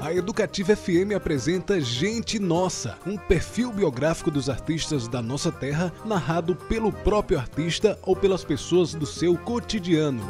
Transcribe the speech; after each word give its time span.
A 0.00 0.14
Educativa 0.14 0.74
FM 0.74 1.14
apresenta 1.14 1.78
Gente 1.78 2.38
Nossa, 2.38 2.96
um 3.06 3.18
perfil 3.18 3.70
biográfico 3.70 4.30
dos 4.30 4.48
artistas 4.48 5.06
da 5.06 5.20
nossa 5.20 5.52
terra, 5.52 5.92
narrado 6.02 6.56
pelo 6.56 6.90
próprio 6.90 7.38
artista 7.38 7.98
ou 8.00 8.16
pelas 8.16 8.42
pessoas 8.42 8.94
do 8.94 9.04
seu 9.04 9.36
cotidiano. 9.36 10.22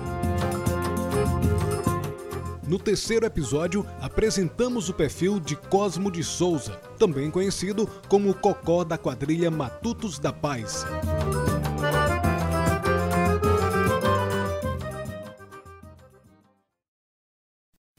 No 2.67 2.77
terceiro 2.77 3.25
episódio, 3.25 3.87
apresentamos 4.01 4.89
o 4.89 4.95
perfil 4.95 5.39
de 5.39 5.55
Cosmo 5.55 6.11
de 6.11 6.25
Souza, 6.25 6.73
também 6.99 7.31
conhecido 7.31 7.89
como 8.09 8.35
Cocó 8.35 8.83
da 8.83 8.99
quadrilha 8.99 9.49
Matutos 9.49 10.19
da 10.19 10.33
Paz. 10.33 10.85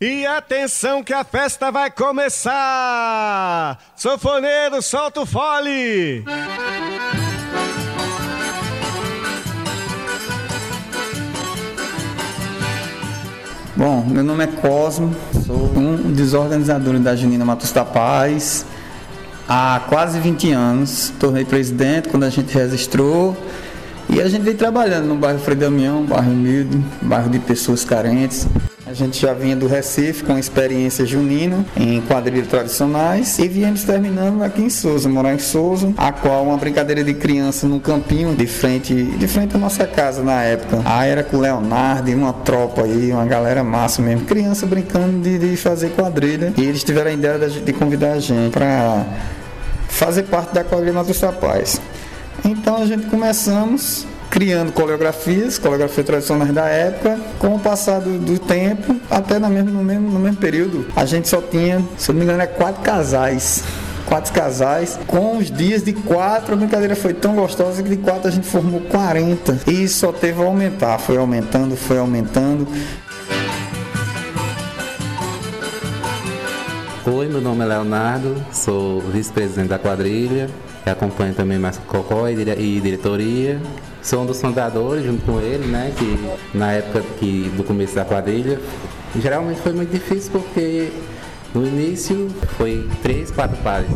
E 0.01 0.25
atenção 0.25 1.03
que 1.03 1.11
a 1.11 1.25
festa 1.25 1.69
vai 1.73 1.91
começar! 1.91 3.77
Sofoneiro, 3.97 4.81
solta 4.81 5.19
o 5.19 5.25
fole! 5.25 6.23
Bom, 13.75 14.05
meu 14.05 14.23
nome 14.23 14.45
é 14.45 14.47
Cosmo, 14.47 15.13
sou 15.45 15.69
um 15.75 16.13
dos 16.13 16.33
organizadores 16.33 17.01
da 17.01 17.13
Junina 17.13 17.43
Matos 17.43 17.73
da 17.73 17.83
Paz. 17.83 18.65
Há 19.49 19.81
quase 19.89 20.17
20 20.17 20.53
anos, 20.53 21.11
tornei 21.19 21.43
presidente 21.43 22.07
quando 22.07 22.23
a 22.23 22.29
gente 22.29 22.53
registrou 22.53 23.35
e 24.07 24.21
a 24.21 24.29
gente 24.29 24.43
vem 24.43 24.55
trabalhando 24.55 25.07
no 25.07 25.17
bairro 25.17 25.39
Frei 25.39 25.57
Damião, 25.57 26.05
bairro 26.05 26.31
humilde, 26.31 26.81
bairro 27.01 27.29
de 27.29 27.39
pessoas 27.39 27.83
carentes. 27.83 28.47
A 28.89 28.93
gente 28.93 29.21
já 29.21 29.35
vinha 29.35 29.55
do 29.55 29.67
Recife 29.67 30.23
com 30.23 30.35
experiência 30.35 31.05
junina 31.05 31.63
em 31.77 32.01
quadrilhas 32.01 32.47
tradicionais 32.47 33.37
e 33.37 33.47
viemos 33.47 33.83
terminando 33.83 34.41
aqui 34.41 34.63
em 34.63 34.69
Souza, 34.71 35.07
morar 35.07 35.35
em 35.35 35.37
Souza, 35.37 35.93
a 35.95 36.11
qual 36.11 36.43
uma 36.43 36.57
brincadeira 36.57 37.03
de 37.03 37.13
criança 37.13 37.67
no 37.67 37.79
campinho 37.79 38.35
de 38.35 38.47
frente, 38.47 38.95
de 38.95 39.27
frente 39.27 39.55
à 39.55 39.59
nossa 39.59 39.85
casa 39.85 40.23
na 40.23 40.41
época. 40.41 40.81
Aí 40.85 41.11
era 41.11 41.23
com 41.23 41.37
o 41.37 41.39
Leonardo 41.39 42.09
e 42.09 42.15
uma 42.15 42.33
tropa 42.33 42.81
aí, 42.81 43.11
uma 43.11 43.27
galera 43.27 43.63
massa 43.63 44.01
mesmo, 44.01 44.25
criança 44.25 44.65
brincando 44.65 45.21
de, 45.21 45.37
de 45.37 45.55
fazer 45.55 45.91
quadrilha 45.91 46.51
e 46.57 46.65
eles 46.65 46.83
tiveram 46.83 47.11
a 47.11 47.13
ideia 47.13 47.37
de, 47.47 47.61
de 47.61 47.73
convidar 47.73 48.13
a 48.13 48.19
gente 48.19 48.51
para 48.51 49.05
fazer 49.87 50.23
parte 50.23 50.51
da 50.51 50.63
quadrilha 50.63 50.93
Matos 50.93 51.21
Rapaz. 51.21 51.79
Então 52.43 52.77
a 52.77 52.87
gente 52.87 53.05
começamos 53.05 54.07
criando 54.29 54.71
coreografias, 54.71 55.57
coreografias 55.57 56.05
tradicionais 56.05 56.53
da 56.53 56.65
época. 56.67 57.19
Com 57.39 57.55
o 57.55 57.59
passar 57.59 57.99
do, 57.99 58.17
do 58.19 58.39
tempo, 58.39 58.95
até 59.09 59.39
no 59.39 59.49
mesmo, 59.49 59.71
no, 59.71 59.83
mesmo, 59.83 60.09
no 60.09 60.19
mesmo 60.19 60.37
período, 60.37 60.85
a 60.95 61.05
gente 61.05 61.27
só 61.27 61.41
tinha, 61.41 61.83
se 61.97 62.09
eu 62.09 62.13
não 62.13 62.19
me 62.19 62.25
engano, 62.25 62.41
é 62.41 62.47
quatro 62.47 62.81
casais 62.81 63.63
quatro 64.05 64.33
casais. 64.33 64.99
Com 65.05 65.37
os 65.37 65.51
dias 65.51 65.83
de 65.83 65.93
quatro, 65.93 66.55
a 66.55 66.57
brincadeira 66.57 66.95
foi 66.95 67.13
tão 67.13 67.35
gostosa 67.35 67.83
que 67.83 67.89
de 67.89 67.97
quatro 67.97 68.27
a 68.27 68.31
gente 68.31 68.47
formou 68.47 68.81
40. 68.81 69.59
E 69.67 69.87
só 69.87 70.11
teve 70.11 70.41
a 70.41 70.45
aumentar, 70.45 70.97
foi 70.97 71.17
aumentando, 71.17 71.75
foi 71.77 71.99
aumentando. 71.99 72.67
Oi, 77.05 77.27
meu 77.27 77.39
nome 77.39 77.63
é 77.63 77.67
Leonardo, 77.67 78.35
sou 78.51 78.99
vice-presidente 78.99 79.69
da 79.69 79.79
quadrilha, 79.79 80.49
acompanho 80.85 81.33
também 81.33 81.57
mais 81.57 81.77
Cocó 81.77 82.27
e 82.27 82.79
diretoria. 82.81 83.59
Sou 84.01 84.21
um 84.21 84.25
dos 84.25 84.39
fundadores 84.39 85.05
junto 85.05 85.25
com 85.25 85.39
ele, 85.41 85.67
né? 85.67 85.93
Que 85.97 86.57
na 86.57 86.71
época 86.71 87.03
que, 87.19 87.51
do 87.55 87.63
começo 87.63 87.95
da 87.95 88.05
quadrilha, 88.05 88.59
geralmente 89.19 89.59
foi 89.61 89.73
muito 89.73 89.91
difícil 89.91 90.31
porque 90.31 90.89
no 91.53 91.65
início 91.65 92.29
foi 92.57 92.87
três, 93.01 93.29
quatro 93.29 93.57
pares 93.57 93.89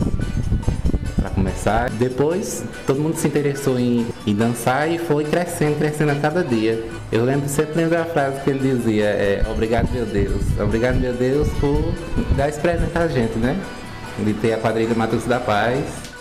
para 1.16 1.30
começar. 1.30 1.90
Depois 1.92 2.66
todo 2.86 3.00
mundo 3.00 3.16
se 3.16 3.28
interessou 3.28 3.80
em, 3.80 4.06
em, 4.28 4.36
dançar 4.36 4.92
e 4.92 4.98
foi 4.98 5.24
crescendo, 5.24 5.78
crescendo 5.78 6.12
a 6.12 6.16
cada 6.16 6.44
dia. 6.44 6.84
Eu 7.10 7.24
lembro, 7.24 7.48
sempre 7.48 7.76
lembro 7.76 8.04
frase 8.12 8.42
que 8.42 8.50
ele 8.50 8.60
dizia, 8.60 9.06
é 9.06 9.46
obrigado 9.50 9.90
meu 9.94 10.06
Deus, 10.06 10.42
obrigado 10.60 11.00
meu 11.00 11.14
Deus 11.14 11.48
por 11.60 11.94
dar 12.36 12.50
esse 12.50 12.60
presente 12.60 12.98
a 12.98 13.08
gente, 13.08 13.38
né? 13.38 13.58
De 14.20 14.34
ter 14.34 14.54
a 14.54 14.58
quadrilha 14.58 14.94
Matos 14.96 15.24
da 15.24 15.40
Paz 15.40 16.13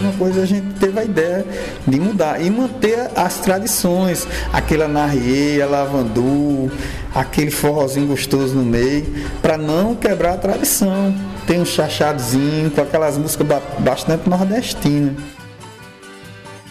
uma 0.00 0.12
coisa 0.12 0.42
a 0.42 0.46
gente 0.46 0.78
teve 0.78 0.98
a 0.98 1.04
ideia 1.04 1.44
de 1.86 2.00
mudar 2.00 2.40
e 2.40 2.50
manter 2.50 3.10
as 3.14 3.38
tradições, 3.38 4.26
aquela 4.52 4.86
narrieia, 4.86 5.66
lavandu, 5.66 6.70
aquele 7.14 7.50
forrozinho 7.50 8.06
gostoso 8.06 8.54
no 8.54 8.62
meio, 8.62 9.06
para 9.40 9.56
não 9.56 9.94
quebrar 9.94 10.34
a 10.34 10.36
tradição. 10.36 11.14
Tem 11.46 11.60
um 11.60 11.64
chachadozinho 11.64 12.70
com 12.70 12.80
aquelas 12.80 13.16
músicas 13.16 13.46
bastante 13.78 14.28
nordestinas. 14.28 15.14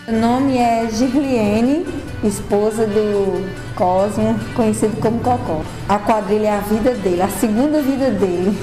O 0.08 0.12
nome 0.12 0.58
é 0.58 0.88
Girliene, 0.92 1.84
esposa 2.24 2.86
do 2.86 3.44
Cosmo, 3.76 4.40
conhecido 4.56 4.96
como 5.02 5.20
Cocó. 5.20 5.64
A 5.90 5.98
quadrilha 5.98 6.48
é 6.48 6.58
a 6.58 6.60
vida 6.60 6.92
dele, 6.92 7.22
a 7.24 7.30
segunda 7.30 7.82
vida 7.82 8.12
dele. 8.12 8.56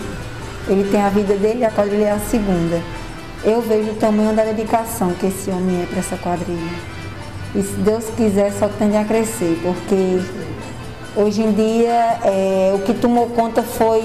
Ele 0.69 0.89
tem 0.89 1.03
a 1.03 1.09
vida 1.09 1.35
dele 1.35 1.61
e 1.61 1.65
a 1.65 1.71
quadrilha 1.73 2.05
é 2.05 2.11
a 2.13 2.21
segunda 2.21 2.81
eu 3.45 3.61
vejo 3.61 3.91
o 3.91 3.95
tamanho 3.95 4.35
da 4.35 4.45
dedicação 4.45 5.13
que 5.15 5.27
esse 5.27 5.51
homem 5.51 5.83
é 5.83 5.87
para 5.87 5.99
essa 5.99 6.17
quadrilha. 6.17 6.93
E 7.55 7.63
se 7.63 7.75
Deus 7.77 8.05
quiser, 8.17 8.53
só 8.53 8.69
tende 8.69 8.97
a 8.97 9.05
crescer, 9.05 9.61
porque 9.63 10.21
hoje 11.17 11.43
em 11.43 11.53
dia 11.53 12.19
é, 12.25 12.73
o 12.75 12.79
que 12.81 12.95
tomou 12.95 13.27
conta 13.31 13.63
foi, 13.63 14.03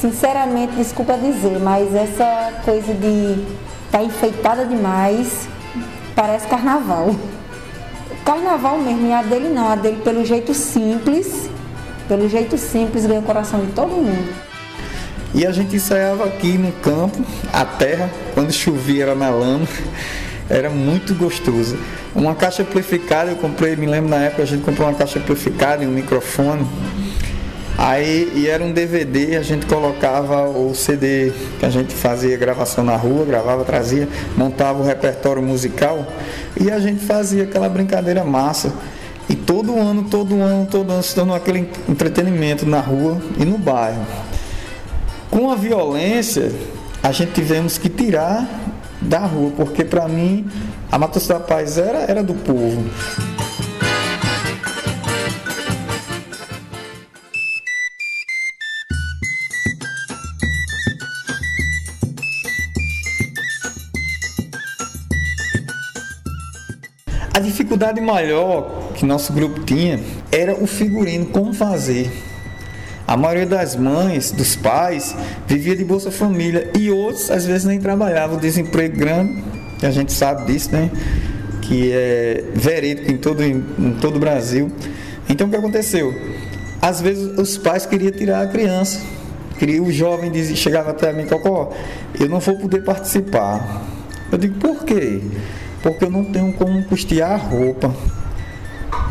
sinceramente, 0.00 0.76
desculpa 0.76 1.18
dizer, 1.18 1.58
mas 1.58 1.94
essa 1.94 2.52
coisa 2.64 2.94
de 2.94 3.44
estar 3.86 3.98
tá 3.98 4.02
enfeitada 4.02 4.64
demais 4.64 5.48
parece 6.14 6.46
carnaval. 6.46 7.14
Carnaval 8.24 8.78
mesmo, 8.78 9.08
e 9.08 9.12
a 9.12 9.22
dele 9.22 9.48
não, 9.48 9.68
a 9.68 9.76
dele 9.76 10.00
pelo 10.02 10.24
jeito 10.24 10.54
simples, 10.54 11.50
pelo 12.08 12.28
jeito 12.28 12.56
simples 12.56 13.04
ganha 13.04 13.20
o 13.20 13.24
coração 13.24 13.60
de 13.60 13.72
todo 13.72 13.90
mundo. 13.90 14.45
E 15.36 15.46
a 15.46 15.52
gente 15.52 15.76
ensaiava 15.76 16.24
aqui 16.24 16.56
no 16.56 16.72
campo, 16.72 17.22
a 17.52 17.62
terra, 17.62 18.08
quando 18.32 18.50
chovia 18.50 19.02
era 19.02 19.14
na 19.14 19.28
lama. 19.28 19.68
Era 20.48 20.70
muito 20.70 21.14
gostoso. 21.14 21.76
Uma 22.14 22.34
caixa 22.34 22.62
amplificada, 22.62 23.32
eu 23.32 23.36
comprei, 23.36 23.76
me 23.76 23.84
lembro 23.84 24.08
na 24.08 24.16
época 24.16 24.44
a 24.44 24.46
gente 24.46 24.64
comprou 24.64 24.88
uma 24.88 24.94
caixa 24.94 25.18
amplificada 25.18 25.84
e 25.84 25.86
um 25.86 25.90
microfone. 25.90 26.66
Aí 27.76 28.32
e 28.34 28.48
era 28.48 28.64
um 28.64 28.72
DVD, 28.72 29.36
a 29.36 29.42
gente 29.42 29.66
colocava 29.66 30.48
o 30.48 30.74
CD 30.74 31.30
que 31.60 31.66
a 31.66 31.68
gente 31.68 31.92
fazia 31.92 32.34
gravação 32.38 32.82
na 32.82 32.96
rua, 32.96 33.26
gravava, 33.26 33.62
trazia, 33.62 34.08
montava 34.38 34.80
o 34.80 34.86
repertório 34.86 35.42
musical 35.42 36.06
e 36.58 36.70
a 36.70 36.78
gente 36.78 37.04
fazia 37.04 37.42
aquela 37.42 37.68
brincadeira 37.68 38.24
massa. 38.24 38.72
E 39.28 39.34
todo 39.34 39.78
ano, 39.78 40.04
todo 40.04 40.40
ano, 40.40 40.66
todo 40.70 40.90
ano, 40.90 41.02
se 41.02 41.14
dando 41.14 41.34
aquele 41.34 41.68
entretenimento 41.86 42.64
na 42.64 42.80
rua 42.80 43.20
e 43.38 43.44
no 43.44 43.58
bairro. 43.58 44.06
Com 45.46 45.52
a 45.52 45.54
violência, 45.54 46.52
a 47.00 47.12
gente 47.12 47.30
tivemos 47.30 47.78
que 47.78 47.88
tirar 47.88 48.48
da 49.00 49.20
rua, 49.20 49.52
porque 49.56 49.84
para 49.84 50.08
mim 50.08 50.44
a 50.90 50.98
Matos 50.98 51.24
da 51.28 51.38
Paz 51.38 51.78
era, 51.78 51.98
era 51.98 52.20
do 52.20 52.34
povo. 52.34 52.82
A 67.32 67.38
dificuldade 67.38 68.00
maior 68.00 68.90
que 68.96 69.06
nosso 69.06 69.32
grupo 69.32 69.60
tinha 69.60 70.00
era 70.32 70.56
o 70.56 70.66
figurino, 70.66 71.26
como 71.26 71.54
fazer. 71.54 72.25
A 73.06 73.16
maioria 73.16 73.46
das 73.46 73.76
mães, 73.76 74.32
dos 74.32 74.56
pais, 74.56 75.14
vivia 75.46 75.76
de 75.76 75.84
Bolsa 75.84 76.10
Família 76.10 76.70
e 76.76 76.90
outros 76.90 77.30
às 77.30 77.46
vezes 77.46 77.64
nem 77.64 77.78
trabalhavam, 77.78 78.36
desemprego 78.36 78.96
grande, 78.96 79.44
que 79.78 79.86
a 79.86 79.90
gente 79.90 80.12
sabe 80.12 80.52
disso, 80.52 80.72
né? 80.72 80.90
Que 81.62 81.92
é 81.92 82.44
verídico 82.54 83.10
em 83.10 83.16
todo, 83.16 83.44
em 83.44 83.96
todo 84.00 84.16
o 84.16 84.18
Brasil. 84.18 84.72
Então 85.28 85.46
o 85.46 85.50
que 85.50 85.56
aconteceu? 85.56 86.12
Às 86.82 87.00
vezes 87.00 87.38
os 87.38 87.56
pais 87.56 87.86
queriam 87.86 88.10
tirar 88.10 88.42
a 88.42 88.46
criança. 88.46 89.00
Queria, 89.58 89.82
o 89.82 89.90
jovem 89.90 90.30
dizia, 90.30 90.56
chegava 90.56 90.90
até 90.90 91.12
mim, 91.12 91.26
Cocó, 91.26 91.72
eu 92.18 92.28
não 92.28 92.40
vou 92.40 92.56
poder 92.58 92.82
participar. 92.82 93.84
Eu 94.30 94.36
digo, 94.36 94.58
por 94.58 94.84
quê? 94.84 95.22
Porque 95.82 96.04
eu 96.04 96.10
não 96.10 96.24
tenho 96.24 96.52
como 96.54 96.82
custear 96.84 97.32
a 97.32 97.36
roupa. 97.36 97.94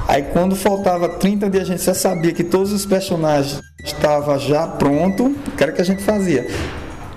Aí 0.07 0.23
quando 0.23 0.55
faltava 0.55 1.09
30 1.09 1.49
dias, 1.49 1.63
a 1.63 1.71
gente 1.71 1.83
já 1.83 1.93
sabia 1.93 2.31
que 2.31 2.43
todos 2.43 2.71
os 2.71 2.85
personagens 2.85 3.61
estavam 3.83 4.37
já 4.39 4.67
pronto. 4.67 5.25
O 5.25 5.51
que 5.51 5.63
era 5.63 5.71
que 5.71 5.81
a 5.81 5.85
gente 5.85 6.03
fazia? 6.03 6.47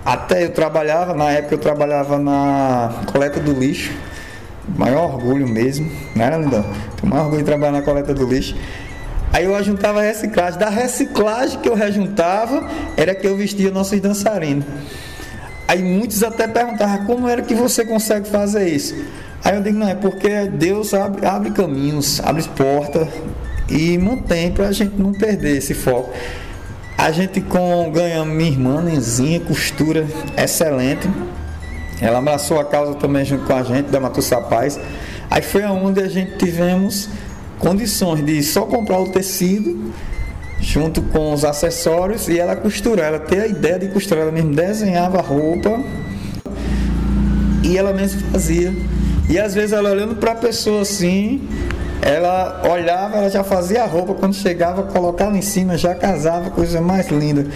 Até 0.05 0.45
eu 0.45 0.53
trabalhava, 0.53 1.15
na 1.15 1.31
época 1.31 1.55
eu 1.55 1.59
trabalhava 1.59 2.19
na 2.19 3.03
coleta 3.13 3.41
do 3.41 3.53
lixo 3.53 3.93
maior 4.77 5.15
orgulho 5.15 5.49
mesmo, 5.49 5.91
não 6.15 6.25
era, 6.25 6.37
Lindão? 6.37 6.65
Tenho 6.97 7.11
maior 7.11 7.25
orgulho 7.25 7.43
de 7.43 7.47
trabalhar 7.47 7.73
na 7.73 7.83
coleta 7.83 8.13
do 8.13 8.27
lixo. 8.27 8.57
Aí 9.33 9.45
eu 9.45 9.55
ajuntava 9.55 10.01
a 10.01 10.03
reciclagem. 10.03 10.59
Da 10.59 10.69
reciclagem 10.69 11.61
que 11.61 11.69
eu 11.69 11.75
rejuntava, 11.75 12.69
era 12.97 13.15
que 13.15 13.27
eu 13.27 13.37
vestia 13.37 13.71
nossos 13.71 14.01
dançarinos. 14.01 14.65
Aí 15.67 15.83
muitos 15.83 16.23
até 16.23 16.49
perguntavam 16.49 17.05
como 17.05 17.29
era 17.29 17.43
que 17.43 17.55
você 17.55 17.85
consegue 17.85 18.29
fazer 18.29 18.69
isso. 18.69 18.95
Aí 19.49 19.55
eu 19.55 19.63
digo, 19.63 19.79
não, 19.79 19.89
é 19.89 19.95
porque 19.95 20.45
Deus 20.45 20.93
abre, 20.93 21.25
abre 21.25 21.51
caminhos, 21.53 22.21
abre 22.21 22.43
portas 22.55 23.09
e 23.71 23.97
mantém 23.97 24.53
para 24.53 24.69
a 24.69 24.73
gente 24.73 25.01
não 25.01 25.11
perder 25.15 25.57
esse 25.57 25.73
foco. 25.73 26.11
A 26.99 27.11
gente 27.11 27.41
com, 27.41 27.91
ganha 27.91 28.27
minha 28.27 28.51
irmã, 28.51 28.83
Nenzinha, 28.83 29.41
costura 29.41 30.07
excelente. 30.37 31.09
Ela 31.99 32.19
abraçou 32.19 32.61
a 32.61 32.65
causa 32.67 32.97
também 32.97 33.25
junto 33.25 33.47
com 33.47 33.55
a 33.55 33.63
gente, 33.63 33.87
da 33.87 33.99
Matussa 33.99 34.39
Paz. 34.39 34.79
Aí 35.31 35.41
foi 35.41 35.63
aonde 35.63 36.03
a 36.03 36.09
gente 36.09 36.37
tivemos 36.37 37.09
condições 37.59 38.23
de 38.23 38.43
só 38.43 38.67
comprar 38.67 39.01
o 39.01 39.09
tecido 39.09 39.95
junto 40.61 41.01
com 41.01 41.33
os 41.33 41.43
acessórios 41.43 42.29
e 42.29 42.39
ela 42.39 42.55
costurar, 42.55 43.07
ela 43.07 43.19
ter 43.19 43.41
a 43.41 43.47
ideia 43.47 43.79
de 43.79 43.89
costurar, 43.89 44.25
ela 44.25 44.33
mesmo 44.33 44.55
desenhava 44.55 45.21
a 45.21 45.23
roupa 45.23 45.83
e 47.63 47.79
ela 47.79 47.95
mesmo 47.95 48.21
fazia. 48.31 48.98
E 49.29 49.39
às 49.39 49.55
vezes 49.55 49.73
ela 49.73 49.91
olhando 49.91 50.17
para 50.17 50.33
a 50.33 50.35
pessoa 50.35 50.83
assim, 50.83 51.47
ela 52.01 52.63
olhava, 52.67 53.19
ela 53.19 53.29
já 53.29 53.45
fazia 53.45 53.83
a 53.83 53.87
roupa, 53.87 54.15
quando 54.15 54.35
chegava, 54.35 54.85
colocava 54.85 55.37
em 55.37 55.43
cima, 55.43 55.77
já 55.77 55.95
casava, 55.95 56.51
coisa 56.51 56.81
mais 56.81 57.09
linda. 57.09 57.47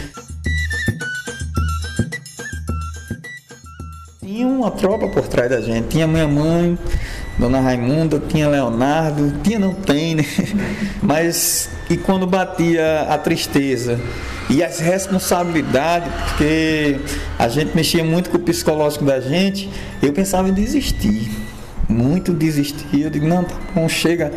Tinha 4.20 4.46
uma 4.46 4.70
tropa 4.70 5.08
por 5.08 5.26
trás 5.28 5.48
da 5.48 5.60
gente, 5.60 5.88
tinha 5.88 6.06
minha 6.06 6.28
mãe, 6.28 6.78
Dona 7.38 7.60
Raimunda, 7.60 8.20
tinha 8.28 8.48
Leonardo, 8.48 9.32
tinha 9.42 9.58
não 9.58 9.72
tem, 9.72 10.14
né? 10.14 10.24
Mas 11.02 11.70
e 11.88 11.96
quando 11.96 12.26
batia 12.26 13.06
a 13.08 13.16
tristeza 13.16 13.98
e 14.50 14.62
as 14.62 14.78
responsabilidades, 14.78 16.12
porque 16.28 16.98
a 17.38 17.48
gente 17.48 17.74
mexia 17.74 18.04
muito 18.04 18.28
com 18.28 18.36
o 18.36 18.40
psicológico 18.40 19.04
da 19.04 19.20
gente, 19.20 19.70
eu 20.02 20.12
pensava 20.12 20.48
em 20.48 20.52
desistir. 20.52 21.41
Muito 21.92 22.32
desistir. 22.32 23.02
Eu 23.02 23.10
digo, 23.10 23.26
não, 23.26 23.44
tá 23.44 23.54
bom, 23.74 23.88
chega, 23.88 24.32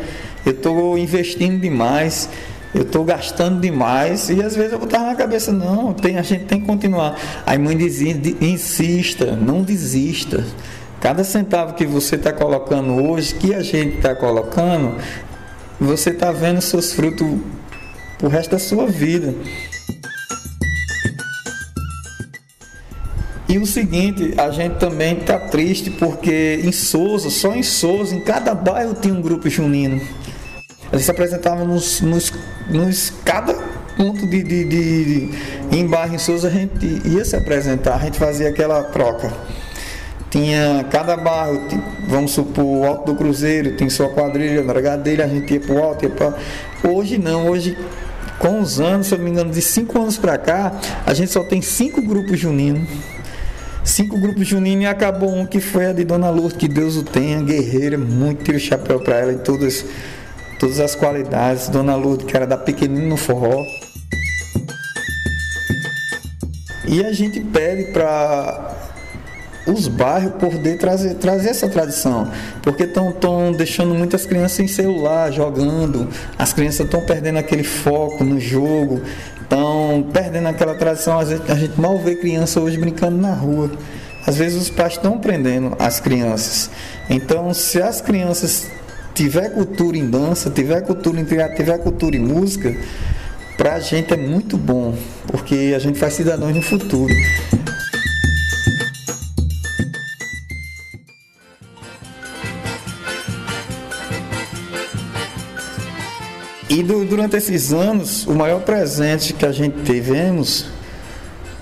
eu 0.46 0.52
estou 0.52 0.98
investindo 0.98 1.60
demais, 1.60 2.30
eu 2.74 2.82
estou 2.82 3.04
gastando 3.04 3.62
demais, 3.62 4.30
e 4.30 4.44
às 4.44 4.56
vezes 4.56 4.74
eu 4.74 4.80
botava 4.80 5.06
na 5.06 5.16
cabeça, 5.16 5.52
não, 5.52 5.94
tem, 5.94 6.18
a 6.18 6.22
gente 6.22 6.46
tem 6.46 6.60
que 6.60 6.66
continuar. 6.66 7.18
Aí 7.46 7.58
mãe 7.58 7.78
dizia, 7.78 8.20
insista, 8.42 9.36
não 9.36 9.62
desista. 9.62 10.44
Cada 11.00 11.24
centavo 11.24 11.74
que 11.74 11.86
você 11.86 12.16
está 12.16 12.34
colocando 12.34 12.96
hoje, 12.96 13.36
que 13.36 13.54
a 13.54 13.62
gente 13.62 13.98
está 13.98 14.14
colocando, 14.16 14.96
você 15.80 16.10
está 16.10 16.32
vendo 16.32 16.62
seus 16.62 16.94
frutos 16.94 17.28
o 18.22 18.28
resto 18.28 18.52
da 18.52 18.60
sua 18.60 18.88
vida. 18.88 19.34
E 23.56 23.58
o 23.58 23.66
seguinte, 23.66 24.34
a 24.38 24.52
gente 24.52 24.80
também 24.80 25.18
está 25.18 25.40
triste 25.40 25.90
porque 25.90 26.60
em 26.62 26.74
Souza, 26.74 27.30
só 27.30 27.56
em 27.56 27.64
Souza, 27.64 28.14
em 28.14 28.20
cada 28.20 28.54
bairro 28.54 28.94
tinha 28.94 29.14
um 29.14 29.22
grupo 29.22 29.50
junino. 29.50 30.02
Eles 30.92 31.06
se 31.06 31.12
apresentavam 31.12 31.66
nos, 31.66 32.02
nos, 32.02 32.34
nos 32.70 33.14
cada 33.24 33.54
ponto 33.96 34.28
de, 34.28 34.44
de, 34.44 34.66
de, 34.66 35.06
de, 35.06 35.30
em 35.72 35.88
bairro 35.88 36.16
em 36.16 36.18
Souza 36.18 36.50
a 36.50 36.52
gente 36.52 36.86
ia 37.08 37.24
se 37.24 37.38
apresentar, 37.38 37.96
a 37.96 38.00
gente 38.00 38.20
fazia 38.20 38.50
aquela 38.50 38.84
troca 38.84 39.32
tinha 40.30 40.86
cada 40.92 41.16
bairro, 41.16 41.66
vamos 42.10 42.32
supor, 42.32 42.66
o 42.66 42.84
Alto 42.84 43.14
do 43.14 43.18
Cruzeiro, 43.18 43.78
tem 43.78 43.90
sua 43.90 44.10
quadrilha, 44.10 44.62
dele 44.98 45.22
a 45.22 45.30
gente 45.30 45.54
ia 45.54 45.62
para 45.62 45.74
o 45.74 45.82
alto, 45.82 46.04
ia. 46.04 46.36
Hoje 46.84 47.18
não, 47.18 47.48
hoje 47.48 47.78
com 48.38 48.60
os 48.60 48.82
anos, 48.82 49.08
se 49.08 49.14
eu 49.14 49.18
não 49.18 49.24
me 49.24 49.32
engano, 49.32 49.50
de 49.50 49.62
cinco 49.62 49.98
anos 49.98 50.18
para 50.18 50.38
cá, 50.38 50.74
a 51.06 51.14
gente 51.14 51.32
só 51.32 51.42
tem 51.42 51.62
cinco 51.62 52.02
grupos 52.02 52.38
juninos. 52.38 53.15
Cinco 53.86 54.18
grupos 54.18 54.48
juninos 54.48 54.84
e 54.84 54.88
acabou 54.88 55.32
um 55.32 55.46
que 55.46 55.60
foi 55.62 55.86
a 55.86 55.94
de 55.94 56.04
Dona 56.04 56.32
Lourdes, 56.32 56.58
que 56.58 56.68
Deus 56.68 56.98
o 56.98 57.04
tenha, 57.04 57.40
guerreira, 57.42 58.00
muito 58.00 58.44
tiro 58.44 58.60
chapéu 58.60 59.00
para 59.00 59.20
ela 59.20 59.32
em 59.32 59.38
todas, 59.38 59.86
todas 60.60 60.80
as 60.80 60.96
qualidades. 60.96 61.70
Dona 61.70 61.96
Lourdes, 61.96 62.26
que 62.26 62.36
era 62.36 62.48
da 62.48 62.58
pequenina 62.58 63.08
no 63.08 63.16
forró. 63.16 63.64
E 66.88 67.06
a 67.06 67.14
gente 67.14 67.40
pede 67.40 67.92
para 67.92 68.76
os 69.68 69.88
bairros 69.88 70.34
poder 70.34 70.78
trazer, 70.78 71.16
trazer 71.16 71.50
essa 71.50 71.68
tradição. 71.70 72.32
Porque 72.62 72.84
estão 72.84 73.52
deixando 73.52 73.94
muitas 73.94 74.26
crianças 74.26 74.54
sem 74.54 74.68
celular, 74.68 75.32
jogando, 75.32 76.10
as 76.38 76.54
crianças 76.54 76.86
estão 76.86 77.02
perdendo 77.06 77.38
aquele 77.38 77.64
foco 77.64 78.24
no 78.24 78.40
jogo, 78.40 79.02
estão 79.46 80.06
perdendo 80.12 80.48
aquela 80.48 80.76
tradição. 80.76 81.18
Às 81.18 81.30
vezes, 81.30 81.50
a 81.50 81.56
gente 81.56 81.80
mal 81.80 81.98
vê 81.98 82.16
criança 82.16 82.60
hoje 82.60 82.78
brincando 82.78 83.18
na 83.18 83.34
rua. 83.34 83.72
Às 84.28 84.38
vezes 84.38 84.62
os 84.62 84.70
pais 84.70 84.94
estão 84.94 85.18
prendendo 85.20 85.76
as 85.80 86.00
crianças. 86.00 86.70
Então, 87.10 87.54
se 87.54 87.82
as 87.82 88.02
crianças 88.02 88.68
tiver 89.14 89.50
cultura 89.52 89.96
em 89.98 90.10
dança, 90.10 90.50
tiver 90.50 90.82
cultura 90.82 91.20
em 91.20 91.26
teatro, 91.26 91.56
tiver 91.56 91.78
cultura 91.78 92.16
em 92.16 92.20
música, 92.20 92.76
para 93.56 93.76
a 93.76 93.80
gente 93.80 94.14
é 94.14 94.18
muito 94.18 94.58
bom, 94.58 94.96
porque 95.28 95.74
a 95.76 95.80
gente 95.80 95.98
faz 95.98 96.14
cidadãos 96.14 96.54
no 96.54 96.62
futuro. 96.62 97.14
E 106.76 106.84
do, 106.84 107.06
durante 107.06 107.38
esses 107.38 107.72
anos, 107.72 108.28
o 108.28 108.34
maior 108.36 108.60
presente 108.60 109.32
que 109.32 109.46
a 109.46 109.52
gente 109.54 109.82
tivemos 109.84 110.66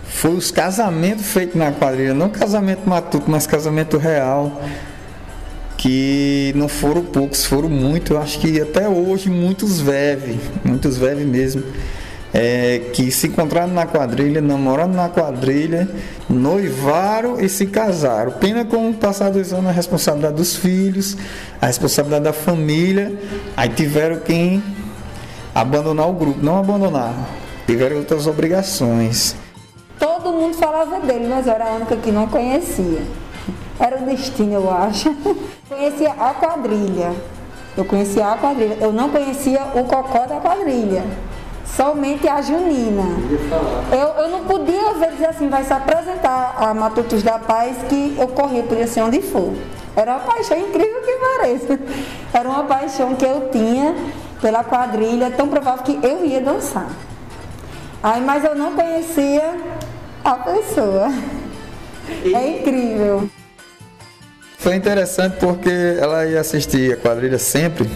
foi 0.08 0.32
os 0.32 0.50
casamentos 0.50 1.28
feitos 1.28 1.56
na 1.56 1.72
quadrilha, 1.72 2.16
não 2.16 2.30
casamento 2.30 2.90
matuto, 2.90 3.30
mas 3.30 3.46
casamento 3.46 4.00
real, 4.00 4.60
que 5.78 6.52
não 6.56 6.68
foram 6.68 7.04
poucos, 7.04 7.46
foram 7.46 7.70
muitos, 7.70 8.10
eu 8.10 8.20
acho 8.20 8.40
que 8.40 8.60
até 8.60 8.90
hoje 8.90 9.30
muitos 9.30 9.80
veve, 9.80 10.40
muitos 10.66 10.98
veve 10.98 11.24
mesmo, 11.26 11.62
é, 12.34 12.82
que 12.92 13.12
se 13.12 13.28
encontraram 13.28 13.72
na 13.72 13.86
quadrilha, 13.86 14.42
namorando 14.42 14.96
na 14.96 15.10
quadrilha, 15.10 15.88
noivaram 16.28 17.40
e 17.40 17.48
se 17.48 17.68
casaram. 17.68 18.32
Pena 18.32 18.66
com 18.66 18.90
o 18.90 18.94
passar 18.96 19.30
dos 19.30 19.54
anos 19.54 19.68
a 19.68 19.72
responsabilidade 19.72 20.38
dos 20.38 20.56
filhos, 20.56 21.16
a 21.62 21.68
responsabilidade 21.68 22.24
da 22.24 22.34
família, 22.34 23.14
aí 23.56 23.70
tiveram 23.70 24.18
quem 24.18 24.64
abandonar 25.54 26.10
o 26.10 26.14
grupo, 26.14 26.40
não 26.42 26.58
abandonar, 26.60 27.14
tiveram 27.66 27.98
outras 27.98 28.28
obrigações. 28.28 29.36
Todo 30.00 30.32
mundo 30.32 30.56
falava 30.56 31.00
dele, 31.00 31.28
mas 31.28 31.48
eu 31.48 31.54
era 31.54 31.70
a 31.70 31.72
única 31.76 31.96
que 31.96 32.12
não 32.12 32.28
conhecia. 32.28 33.02
Era 33.80 33.98
o 34.02 34.06
destino, 34.06 34.54
eu 34.54 34.72
acho. 34.72 35.16
conhecia 35.70 36.12
a 36.12 36.34
quadrilha. 36.34 37.14
Eu 37.76 37.86
conhecia 37.86 38.28
a 38.28 38.38
quadrilha. 38.38 38.78
Eu 38.80 38.92
não 38.92 39.10
conhecia 39.10 39.62
o 39.76 39.84
cocó 39.84 40.26
da 40.26 40.38
quadrilha. 40.38 41.04
Somente 41.66 42.28
a 42.28 42.42
Junina. 42.42 43.04
Eu, 43.92 44.24
eu 44.24 44.30
não 44.30 44.44
podia 44.44 44.94
ver 44.94 45.12
dizer 45.12 45.28
assim, 45.28 45.50
vai 45.50 45.64
se 45.64 45.74
apresentar 45.74 46.56
a 46.58 46.74
Matutos 46.74 47.24
da 47.24 47.40
Paz 47.40 47.78
que 47.90 48.16
eu 48.18 48.28
corria, 48.28 48.62
podia 48.64 48.86
ser 48.86 49.02
onde 49.02 49.22
for. 49.22 49.54
Era 49.96 50.14
uma 50.14 50.20
paixão 50.20 50.58
incrível 50.58 51.02
que 51.02 51.14
pareça. 51.14 51.80
Era 52.34 52.50
uma 52.50 52.64
paixão 52.64 53.16
que 53.16 53.26
eu 53.26 53.50
tinha 53.52 53.96
pela 54.44 54.62
quadrilha, 54.62 55.32
tão 55.32 55.48
provável 55.48 55.84
que 55.84 56.06
eu 56.06 56.26
ia 56.26 56.42
dançar. 56.42 56.90
Aí, 58.04 58.22
mas 58.22 58.44
eu 58.44 58.54
não 58.54 58.74
conhecia 58.74 59.56
a 60.22 60.34
pessoa. 60.34 61.08
É 62.26 62.50
incrível. 62.50 63.30
Foi 64.58 64.76
interessante 64.76 65.38
porque 65.40 65.98
ela 65.98 66.26
ia 66.26 66.42
assistir 66.42 66.92
a 66.92 66.98
quadrilha 66.98 67.40
sempre 67.40 67.90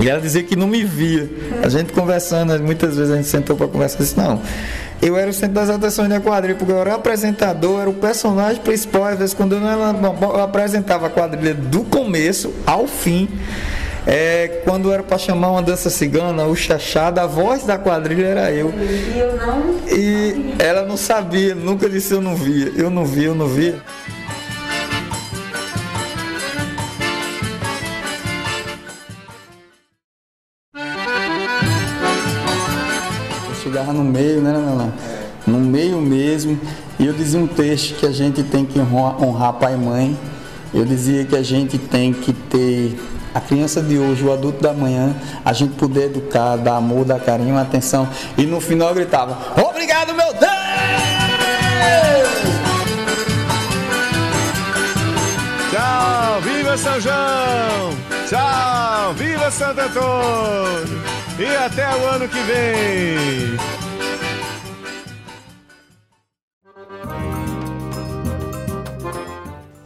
e 0.00 0.08
ela 0.08 0.18
dizia 0.18 0.42
que 0.42 0.56
não 0.56 0.66
me 0.66 0.82
via. 0.82 1.28
A 1.62 1.68
gente 1.68 1.92
conversando, 1.92 2.58
muitas 2.62 2.96
vezes 2.96 3.12
a 3.12 3.16
gente 3.16 3.28
sentou 3.28 3.54
para 3.54 3.68
conversar 3.68 3.98
e 3.98 4.02
disse, 4.02 4.16
não, 4.16 4.40
eu 5.02 5.14
era 5.18 5.28
o 5.28 5.32
centro 5.32 5.56
das 5.56 5.68
atenções 5.68 6.08
da 6.08 6.20
quadrilha, 6.20 6.56
porque 6.56 6.72
eu 6.72 6.78
era 6.78 6.92
o 6.92 6.94
apresentador, 6.94 7.82
era 7.82 7.90
o 7.90 7.94
personagem 7.94 8.62
principal, 8.62 9.04
às 9.04 9.18
vezes 9.18 9.34
quando 9.34 9.56
eu, 9.56 9.60
não, 9.60 10.16
eu 10.22 10.42
apresentava 10.42 11.08
a 11.08 11.10
quadrilha 11.10 11.52
do 11.52 11.84
começo 11.84 12.50
ao 12.66 12.86
fim, 12.86 13.28
é, 14.06 14.62
quando 14.64 14.92
era 14.92 15.02
para 15.02 15.18
chamar 15.18 15.50
uma 15.50 15.62
dança 15.62 15.90
cigana, 15.90 16.44
o 16.44 16.56
chachado, 16.56 17.20
a 17.20 17.26
voz 17.26 17.64
da 17.64 17.78
quadrilha 17.78 18.26
era 18.26 18.52
eu. 18.52 18.72
E 18.78 19.18
eu 19.18 19.36
não. 19.36 19.60
E 19.88 20.54
ela 20.58 20.86
não 20.86 20.96
sabia, 20.96 21.54
nunca 21.54 21.88
disse 21.88 22.14
eu 22.14 22.20
não 22.20 22.34
via. 22.34 22.72
Eu 22.76 22.90
não 22.90 23.04
via, 23.04 23.26
eu 23.26 23.34
não 23.34 23.46
via. 23.46 23.80
Eu 33.48 33.54
chegava 33.62 33.92
no 33.92 34.04
meio, 34.04 34.40
né, 34.40 34.52
Nana? 34.52 34.94
No 35.46 35.58
meio 35.58 36.00
mesmo. 36.00 36.58
E 36.98 37.06
eu 37.06 37.12
dizia 37.12 37.38
um 37.40 37.46
texto 37.46 37.96
que 37.96 38.06
a 38.06 38.12
gente 38.12 38.42
tem 38.42 38.64
que 38.64 38.78
honrar, 38.78 39.22
honrar 39.22 39.54
pai 39.54 39.72
e 39.72 39.76
mãe 39.78 40.18
Eu 40.74 40.84
dizia 40.84 41.24
que 41.24 41.34
a 41.34 41.42
gente 41.42 41.78
tem 41.78 42.12
que 42.12 42.30
ter 42.30 42.94
a 43.34 43.40
criança 43.40 43.80
de 43.80 43.98
hoje, 43.98 44.24
o 44.24 44.32
adulto 44.32 44.62
da 44.62 44.72
manhã, 44.72 45.14
a 45.44 45.52
gente 45.52 45.74
poder 45.74 46.06
educar, 46.06 46.56
dar 46.56 46.76
amor, 46.76 47.04
dar 47.04 47.20
carinho, 47.20 47.56
atenção. 47.58 48.08
E 48.36 48.44
no 48.44 48.60
final 48.60 48.94
gritava: 48.94 49.38
Obrigado, 49.62 50.14
meu 50.14 50.32
Deus! 50.32 50.50
Tchau, 55.70 56.40
viva 56.42 56.76
São 56.76 57.00
João! 57.00 57.90
Tchau, 58.28 59.14
viva 59.14 59.50
Santo 59.50 59.80
Antônio! 59.80 61.00
E 61.38 61.56
até 61.56 61.88
o 61.96 62.06
ano 62.06 62.28
que 62.28 62.40
vem! 62.40 63.89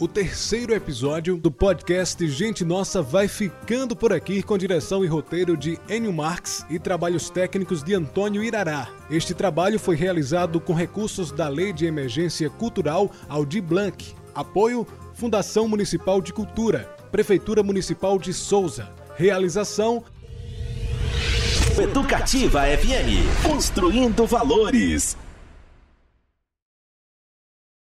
O 0.04 0.06
terceiro 0.06 0.74
episódio 0.74 1.38
do 1.38 1.50
podcast 1.50 2.28
Gente 2.28 2.62
Nossa 2.62 3.00
vai 3.00 3.26
ficando 3.26 3.96
por 3.96 4.12
aqui 4.12 4.42
com 4.42 4.58
direção 4.58 5.02
e 5.02 5.08
roteiro 5.08 5.56
de 5.56 5.80
Enio 5.88 6.12
Marx 6.12 6.62
e 6.68 6.78
trabalhos 6.78 7.30
técnicos 7.30 7.82
de 7.82 7.94
Antônio 7.94 8.44
Irará. 8.44 8.86
Este 9.08 9.32
trabalho 9.32 9.78
foi 9.78 9.96
realizado 9.96 10.60
com 10.60 10.74
recursos 10.74 11.32
da 11.32 11.48
Lei 11.48 11.72
de 11.72 11.86
Emergência 11.86 12.50
Cultural 12.50 13.10
Aldi 13.30 13.62
Blanc. 13.62 14.14
Apoio 14.34 14.86
Fundação 15.14 15.66
Municipal 15.66 16.20
de 16.20 16.34
Cultura, 16.34 16.80
Prefeitura 17.10 17.62
Municipal 17.62 18.18
de 18.18 18.34
Souza. 18.34 18.90
Realização 19.16 20.04
Educativa 21.78 22.60
FM, 22.60 23.42
construindo 23.42 24.26
valores. 24.26 25.16